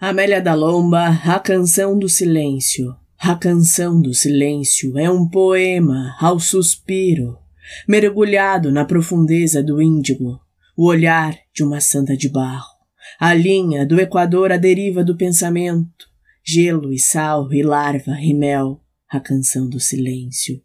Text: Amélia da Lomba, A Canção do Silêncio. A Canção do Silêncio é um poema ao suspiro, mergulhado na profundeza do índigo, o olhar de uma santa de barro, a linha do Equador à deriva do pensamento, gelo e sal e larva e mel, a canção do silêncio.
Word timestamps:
Amélia 0.00 0.40
da 0.40 0.54
Lomba, 0.54 1.08
A 1.26 1.38
Canção 1.38 1.98
do 1.98 2.08
Silêncio. 2.08 2.96
A 3.18 3.36
Canção 3.36 4.00
do 4.00 4.14
Silêncio 4.14 4.98
é 4.98 5.10
um 5.10 5.28
poema 5.28 6.16
ao 6.18 6.40
suspiro, 6.40 7.36
mergulhado 7.86 8.72
na 8.72 8.82
profundeza 8.86 9.62
do 9.62 9.82
índigo, 9.82 10.40
o 10.74 10.86
olhar 10.86 11.38
de 11.54 11.62
uma 11.62 11.82
santa 11.82 12.16
de 12.16 12.30
barro, 12.30 12.78
a 13.18 13.34
linha 13.34 13.84
do 13.84 14.00
Equador 14.00 14.50
à 14.52 14.56
deriva 14.56 15.04
do 15.04 15.18
pensamento, 15.18 16.06
gelo 16.42 16.94
e 16.94 16.98
sal 16.98 17.52
e 17.52 17.62
larva 17.62 18.18
e 18.22 18.32
mel, 18.32 18.80
a 19.06 19.20
canção 19.20 19.68
do 19.68 19.78
silêncio. 19.78 20.62